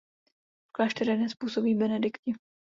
[0.67, 2.35] V klášteře dnes působí benediktini.